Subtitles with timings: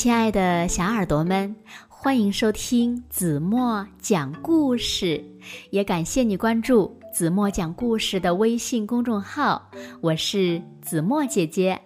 [0.00, 1.54] 亲爱的小耳朵们，
[1.86, 5.22] 欢迎收听子墨讲故事，
[5.68, 9.70] 也感谢你关注子墨讲故事的微信公众号。
[10.00, 11.78] 我是子墨姐姐。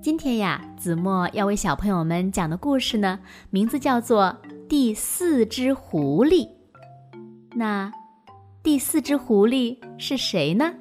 [0.00, 3.18] 今天呀，子墨要为小朋友们讲的故事呢，
[3.50, 4.38] 名字叫做
[4.68, 6.46] 《第四只狐狸》。
[7.56, 7.92] 那
[8.62, 10.72] 第四只狐狸是谁呢？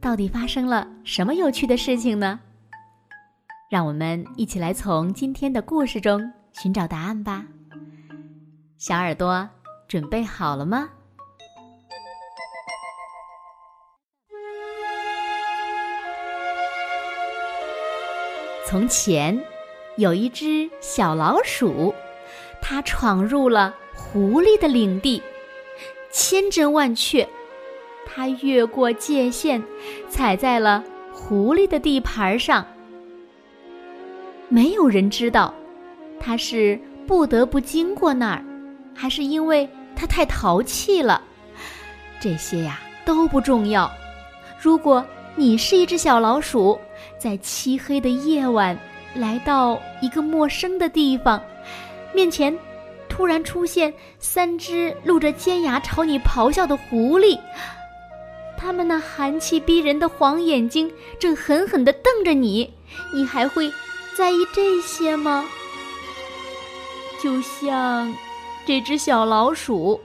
[0.00, 2.40] 到底发生了什么有趣的事情呢？
[3.70, 6.20] 让我们一起来从今天的故事中
[6.52, 7.46] 寻找答案吧。
[8.78, 9.48] 小耳朵
[9.86, 10.88] 准备好了吗？
[18.66, 19.40] 从前
[19.96, 21.94] 有一只小老鼠，
[22.60, 25.22] 它闯入了狐狸的领地，
[26.10, 27.28] 千真万确，
[28.04, 29.62] 它越过界限，
[30.08, 30.82] 踩在了
[31.12, 32.66] 狐狸的地盘上。
[34.52, 35.54] 没有人知道，
[36.18, 38.44] 他是不得不经过那儿，
[38.92, 41.22] 还是因为他太淘气了。
[42.20, 43.88] 这些呀都不重要。
[44.60, 45.06] 如果
[45.36, 46.76] 你是一只小老鼠，
[47.16, 48.76] 在漆黑的夜晚
[49.14, 51.40] 来到一个陌生的地方，
[52.12, 52.52] 面前
[53.08, 57.38] 突然出现三只露着尖牙朝你咆哮的狐狸，
[58.58, 60.90] 它们那寒气逼人的黄眼睛
[61.20, 62.68] 正狠狠地瞪着你，
[63.14, 63.70] 你还会？
[64.16, 65.44] 在意这些吗？
[67.22, 68.14] 就像
[68.66, 70.00] 这只小老鼠，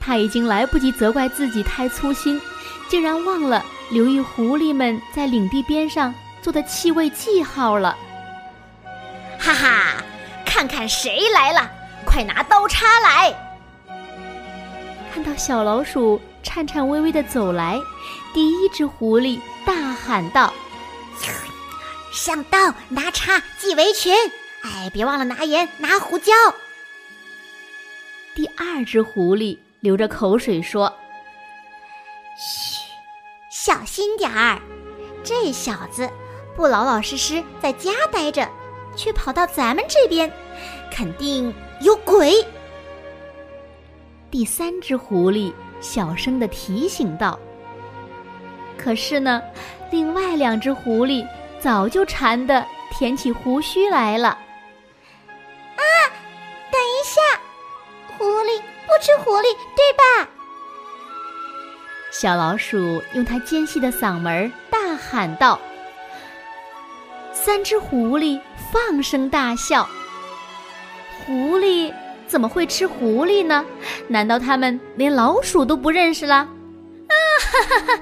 [0.00, 2.40] 它已经来不及责怪自己太粗心，
[2.88, 7.96] 竟然忘了留意狐狸们在领地边上做的气味记号了。
[9.38, 9.94] 哈哈，
[10.44, 11.70] 看看谁来了！
[12.04, 13.34] 快拿刀叉来！
[15.12, 17.80] 看到小老鼠颤颤巍巍的走来，
[18.34, 20.52] 第一只狐狸大喊道。
[22.10, 24.14] 上刀，拿叉，系围裙。
[24.62, 26.32] 哎，别忘了拿盐，拿胡椒。
[28.34, 30.92] 第二只狐狸流着口水说
[32.36, 32.80] ：“嘘，
[33.50, 34.60] 小心点儿。
[35.22, 36.08] 这小子
[36.56, 38.48] 不老老实实在家待着，
[38.96, 40.32] 却跑到咱们这边，
[40.90, 42.44] 肯定有鬼。”
[44.30, 47.38] 第三只狐狸小声的提醒道
[48.76, 49.42] ：“可是呢，
[49.90, 51.24] 另外两只狐狸。”
[51.60, 54.28] 早就馋得舔起胡须来了。
[54.28, 55.82] 啊，
[56.70, 57.20] 等一下，
[58.16, 60.28] 狐狸不吃狐狸，对吧？
[62.10, 65.60] 小老鼠用它尖细的嗓门大喊道。
[67.32, 68.40] 三只狐狸
[68.72, 69.88] 放声大笑。
[71.24, 71.92] 狐狸
[72.26, 73.64] 怎么会吃狐狸呢？
[74.08, 76.34] 难道他们连老鼠都不认识了？
[76.36, 78.00] 啊哈哈哈！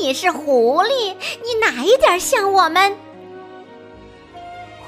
[0.00, 2.96] 你是狐狸，你哪一点像我们？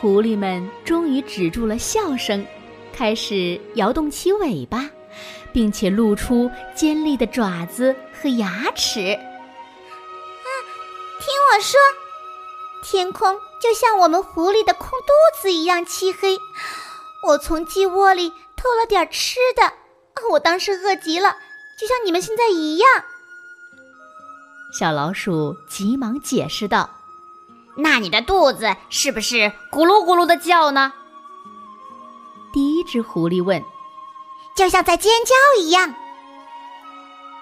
[0.00, 2.46] 狐狸们终于止住了笑声，
[2.92, 4.88] 开始摇动起尾巴，
[5.52, 9.00] 并且露出尖利的爪子和牙齿。
[9.12, 10.48] 啊，
[11.20, 11.78] 听我说，
[12.82, 16.38] 天空就像我们狐狸的空肚子一样漆黑。
[17.26, 19.74] 我从鸡窝里偷了点吃的，
[20.30, 21.36] 我当时饿极了，
[21.78, 22.88] 就像你们现在一样。
[24.72, 26.88] 小老鼠急忙解释道
[27.76, 29.36] ：“那你的肚子是不是
[29.70, 30.92] 咕噜咕噜的叫呢？”
[32.52, 33.62] 第一只狐狸问
[34.54, 35.94] ：“就像在尖叫一样。”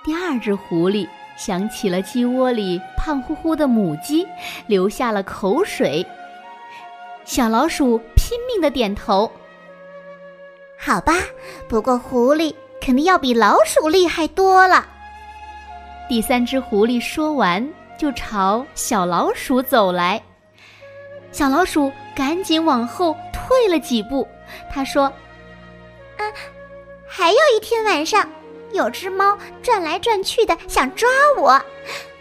[0.05, 1.07] 第二只狐狸
[1.37, 4.27] 想起了鸡窝里胖乎乎的母鸡，
[4.67, 6.07] 流下了口水。
[7.25, 9.31] 小老鼠拼命的点头
[10.81, 11.13] ：“好吧，
[11.69, 14.87] 不过狐狸肯定要比老鼠厉害多了。”
[16.09, 20.23] 第三只狐狸说完，就朝小老鼠走来。
[21.31, 24.27] 小老鼠赶紧往后退了几步。
[24.73, 25.05] 他说
[26.17, 26.25] ：“啊，
[27.07, 28.27] 还有一天晚上，
[28.73, 31.61] 有只猫转来转去的，想抓我。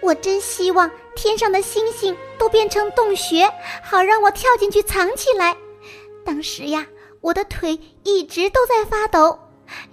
[0.01, 3.49] 我真希望天上的星星都变成洞穴，
[3.81, 5.55] 好让我跳进去藏起来。
[6.25, 6.85] 当时呀，
[7.21, 9.39] 我的腿一直都在发抖，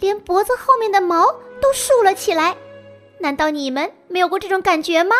[0.01, 1.27] 连脖子后面的毛
[1.61, 2.57] 都竖了起来。”
[3.25, 5.17] 难道你们没有过这种感觉吗？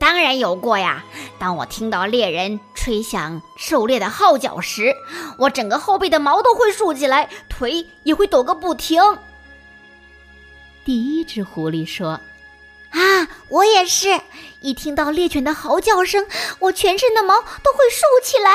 [0.00, 1.04] 当然有过呀！
[1.38, 4.92] 当我听到猎人吹响狩猎的号角时，
[5.38, 9.00] 我整个后背的毛都会竖起来，腿也会抖个不停。
[10.84, 12.20] 第一只狐狸说
[12.90, 14.20] ：“啊，我也是！
[14.60, 16.26] 一听到猎犬的嚎叫声，
[16.58, 18.50] 我全身的毛都会竖起来。”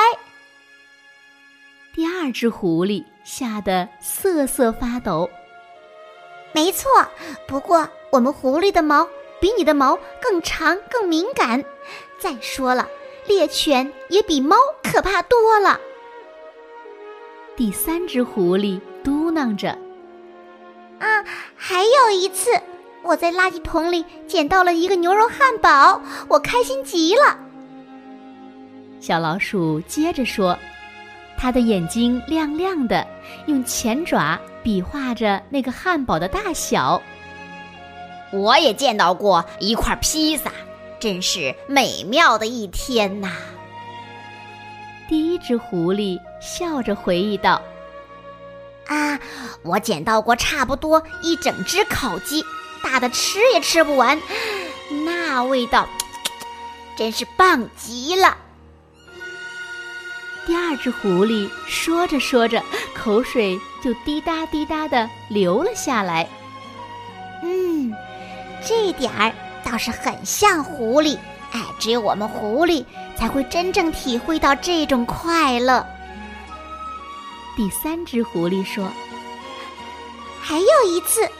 [1.96, 5.30] 第二只狐狸吓得瑟瑟发抖。
[6.56, 6.90] 没错，
[7.46, 9.06] 不过我们狐狸的毛
[9.38, 11.62] 比你的毛更长、更敏感。
[12.18, 12.88] 再说了，
[13.26, 15.78] 猎犬也比猫可怕多了。
[17.56, 19.76] 第三只狐狸嘟囔着
[20.98, 21.22] ：“啊，
[21.54, 22.50] 还有一次，
[23.02, 27.38] 我在垃圾桶里捡到了一个牛肉汉堡，我开心极了。”
[28.98, 30.58] 小老鼠接着说，
[31.36, 33.06] 它的眼睛亮亮的，
[33.44, 37.00] 用前爪比划着那个汉堡的大小。
[38.32, 40.50] 我也见到过一块披萨，
[40.98, 43.30] 真是美妙的一天呐！
[45.08, 47.62] 第一只狐狸笑着回忆道
[48.90, 49.20] ：“啊，
[49.62, 52.44] 我捡到过差不多一整只烤鸡，
[52.82, 54.20] 大的吃也吃不完，
[55.04, 55.88] 那味道
[56.98, 58.36] 真是棒极了。”
[60.44, 62.60] 第二只狐狸说着说着，
[63.06, 66.28] 口水就滴答滴答的流了下来。
[67.40, 67.94] 嗯，
[68.66, 69.32] 这点儿
[69.64, 71.16] 倒是很像狐狸。
[71.52, 72.84] 哎，只有我们狐狸
[73.16, 75.86] 才会真正体会到这种快乐。
[77.56, 78.90] 第三只狐狸说
[80.42, 81.30] ：“还有一次，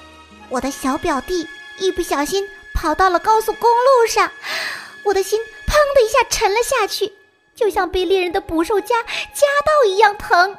[0.48, 1.44] 我的小表弟
[1.80, 4.30] 一不小心跑到了高速公路上，
[5.04, 7.12] 我的心砰的一下沉了下去，
[7.56, 10.56] 就像被猎人的捕兽夹夹到一样疼。”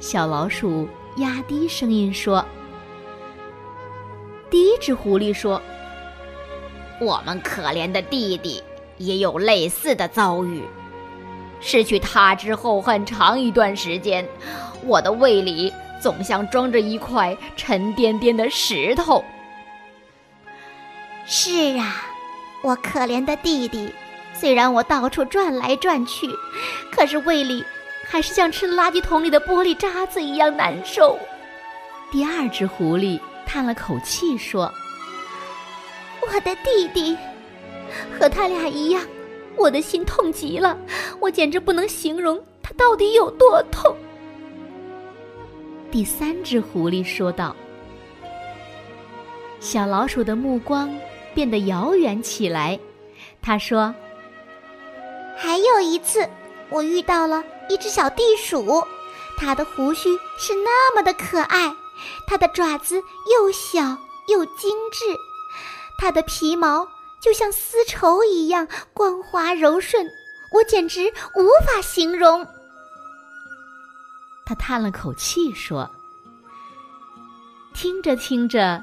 [0.00, 2.44] 小老鼠压低声音说
[4.48, 5.60] ：“第一只狐狸说。”
[7.00, 8.60] 我们可怜的弟弟
[8.96, 10.64] 也有类似的遭遇。
[11.60, 14.26] 失去他之后很长一段时间，
[14.84, 19.24] 我的胃里总像装着一块沉甸甸的石头。
[21.24, 22.04] 是啊，
[22.62, 23.92] 我可怜的弟弟，
[24.34, 26.28] 虽然我到处转来转去，
[26.90, 27.64] 可是胃里
[28.08, 31.18] 还是像吃了垃圾桶里的玻璃渣子一样难受。
[32.10, 34.72] 第二只狐狸叹了口气说。
[36.20, 37.16] 我的弟弟，
[38.18, 39.02] 和他俩一样，
[39.56, 40.76] 我的心痛极了，
[41.20, 43.94] 我简直不能形容他到底有多痛。
[45.90, 47.54] 第三只狐狸说道。
[49.60, 50.94] 小老鼠的目光
[51.34, 52.78] 变得遥远起来，
[53.40, 53.94] 他说
[55.36, 56.28] ：“还有一次，
[56.68, 58.82] 我遇到了一只小地鼠，
[59.36, 61.74] 它的胡须是那么的可爱，
[62.26, 63.80] 它的爪子又小
[64.28, 65.04] 又精致。”
[65.98, 66.86] 它的皮毛
[67.20, 70.08] 就像丝绸一样光滑柔顺，
[70.52, 72.46] 我简直无法形容。
[74.46, 75.90] 他叹了口气说
[77.74, 78.82] ：“听着听着，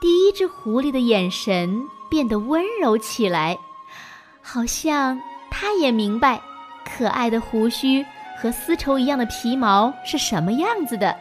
[0.00, 3.58] 第一只狐狸的眼神变得温柔起来，
[4.40, 5.20] 好像
[5.50, 6.40] 他也明白
[6.86, 8.04] 可爱的胡须
[8.38, 11.14] 和丝绸一样的皮毛是什么样子的。”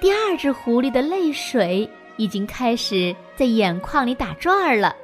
[0.00, 1.88] 第二只狐狸的泪水。
[2.16, 4.94] 已经开始在眼眶里打转儿了，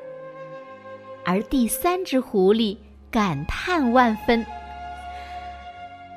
[1.25, 2.77] 而第三只狐狸
[3.11, 4.47] 感叹万分：“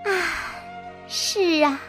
[0.05, 0.13] 啊，
[1.07, 1.81] 是啊，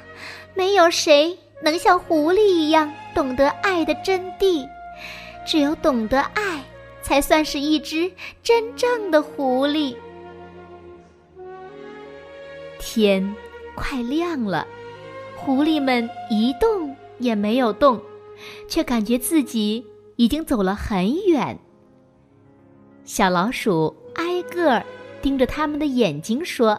[0.54, 4.66] 没有谁能像狐狸一样懂得爱的真谛，
[5.44, 6.62] 只有懂得爱，
[7.02, 8.10] 才算是一只
[8.42, 9.94] 真正的狐狸。”
[12.86, 13.34] 天
[13.74, 14.66] 快亮了，
[15.34, 17.98] 狐狸们一动也没有动。
[18.68, 19.86] 却感觉自己
[20.16, 21.56] 已经走了很远。
[23.04, 24.84] 小老鼠挨个儿
[25.22, 26.78] 盯着他们的眼睛说：“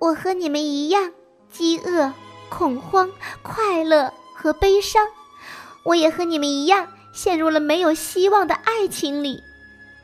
[0.00, 1.12] 我和你们一样，
[1.48, 2.12] 饥饿、
[2.48, 3.08] 恐慌、
[3.42, 5.06] 快乐和悲伤。
[5.84, 9.42] 我也和你们一样，陷入了没有希望的爱情里。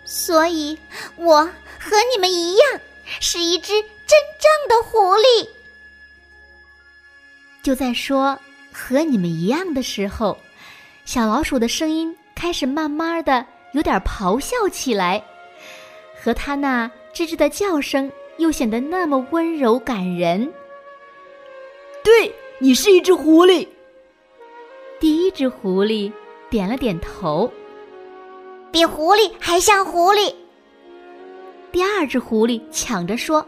[0.06, 0.78] 所以，
[1.16, 2.80] 我和你们一样，
[3.20, 3.72] 是一只
[4.10, 5.48] 真正的狐狸。”
[7.62, 8.36] 就在说。
[8.72, 10.38] 和你们一样的时候，
[11.04, 15.20] 小老鼠的声音开始慢慢的有点咆哮起来，
[16.22, 20.50] 和它那吱吱的叫声又显得那么温柔感人。
[22.04, 23.66] 对你是一只狐狸。
[25.00, 26.12] 第一只狐狸
[26.48, 27.52] 点了点头，
[28.70, 30.32] 比狐狸还像狐狸。
[31.72, 33.44] 第二只狐狸抢着说：“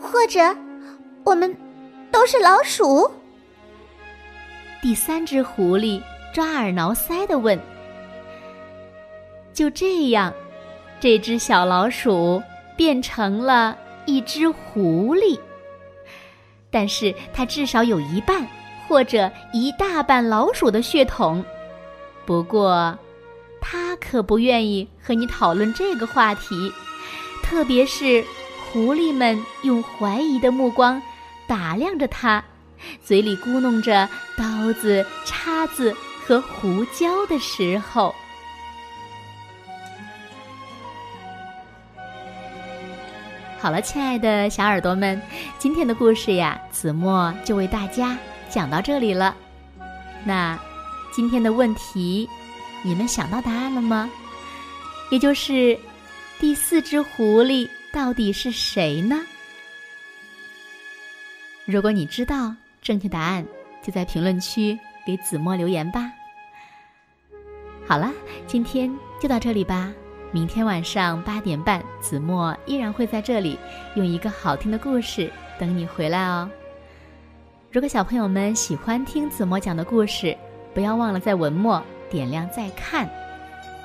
[0.00, 0.56] 或者，
[1.24, 1.56] 我们
[2.10, 3.10] 都是老鼠。”
[4.82, 6.02] 第三只狐狸
[6.32, 7.58] 抓耳挠腮的问
[9.52, 10.32] ：“就这样，
[10.98, 12.42] 这只小老鼠
[12.76, 13.76] 变成了
[14.06, 15.38] 一只狐狸。
[16.70, 18.46] 但是它至少有一半
[18.88, 21.44] 或者一大半老鼠的血统。
[22.24, 22.96] 不过，
[23.60, 26.72] 它可不愿意和你讨论这个话题，
[27.42, 28.24] 特别是
[28.72, 31.00] 狐狸们用怀疑的目光
[31.46, 32.42] 打量着它。”
[33.04, 34.08] 嘴里咕哝着
[34.38, 35.94] 刀子、叉子
[36.26, 38.14] 和胡椒的时候，
[43.58, 45.20] 好了，亲爱的小耳朵们，
[45.58, 48.16] 今天的故事呀，子墨就为大家
[48.48, 49.36] 讲到这里了。
[50.24, 50.58] 那
[51.12, 52.26] 今天的问题，
[52.82, 54.08] 你们想到答案了吗？
[55.10, 55.78] 也就是
[56.38, 59.20] 第四只狐狸到底是谁呢？
[61.64, 63.44] 如果你知道正确答案，
[63.82, 66.10] 就在评论区给子墨留言吧。
[67.86, 68.12] 好了，
[68.46, 69.92] 今天就到这里吧。
[70.32, 73.58] 明天晚上八点半，子墨依然会在这里
[73.96, 75.28] 用一个好听的故事
[75.58, 76.48] 等你回来哦。
[77.72, 80.36] 如果小朋友们喜欢听子墨讲的故事，
[80.72, 83.10] 不要忘了在文末点亮再看。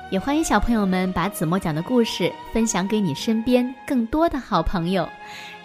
[0.08, 5.08] 也欢迎小朋友们把子墨讲的故事分享给你身边更多的好朋友，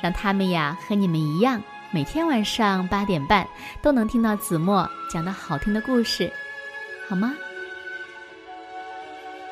[0.01, 3.47] 让他们呀和你们一样，每天晚上八点半
[3.83, 6.31] 都能听到子墨讲的好听的故事，
[7.07, 7.35] 好吗？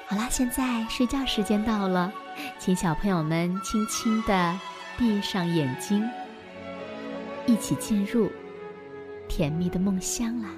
[0.07, 2.11] 好啦，现在睡觉时间到了，
[2.57, 4.59] 请小朋友们轻轻地
[4.97, 6.03] 闭上眼睛，
[7.45, 8.27] 一起进入
[9.27, 10.49] 甜蜜的梦乡啦。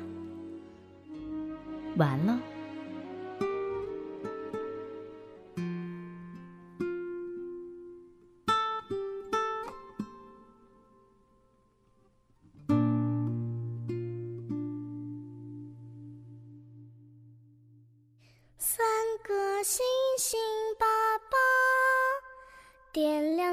[1.98, 2.40] 完了。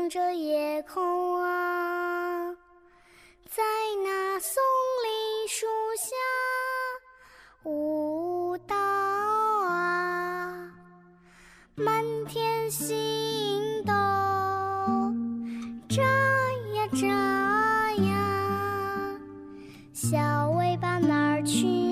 [0.09, 2.51] 着夜空啊，
[3.47, 3.63] 在
[4.03, 4.63] 那松
[5.05, 5.67] 林树
[5.99, 10.73] 下舞蹈啊，
[11.75, 13.93] 满天星斗
[15.89, 16.03] 眨
[16.75, 17.07] 呀眨
[18.03, 19.21] 呀，
[19.93, 21.88] 小尾巴哪儿去？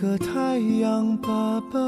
[0.00, 1.78] 个太阳，爸爸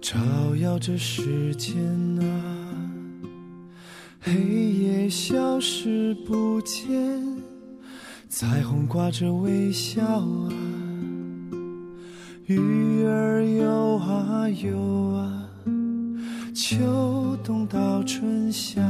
[0.00, 0.18] 照
[0.56, 1.76] 耀着世间
[2.18, 2.24] 啊，
[4.20, 6.88] 黑夜消失不见，
[8.28, 10.48] 彩虹挂着微笑啊，
[12.46, 14.78] 鱼儿游啊游
[15.10, 15.50] 啊，
[16.54, 18.80] 秋冬到春夏，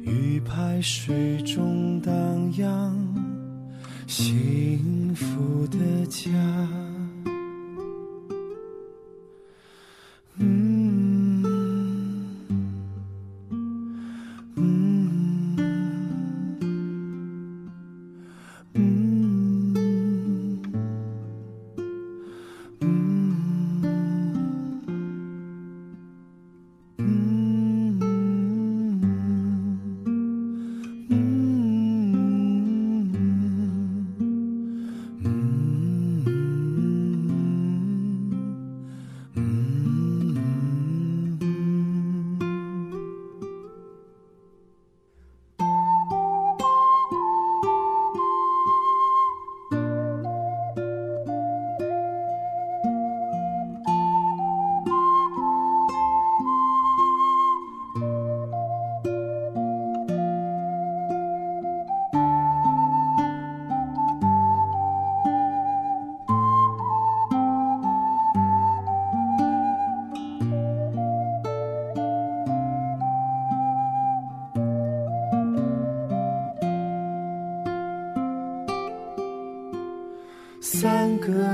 [0.00, 3.31] 鱼排水中荡漾。
[4.14, 6.28] 幸福的家。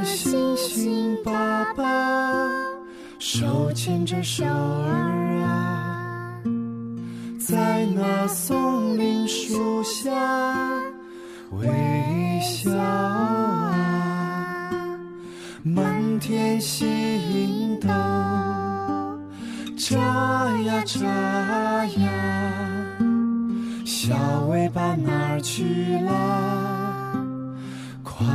[0.05, 1.85] 星星爸爸
[3.19, 6.40] 手牵着手儿啊，
[7.38, 10.11] 在那松林树下
[11.50, 11.69] 微
[12.40, 13.73] 笑啊，
[15.62, 17.88] 满天星斗
[19.76, 21.05] 眨呀眨
[21.85, 22.11] 呀，
[23.85, 24.14] 小
[24.49, 26.12] 尾巴哪儿去了？
[28.02, 28.26] 快！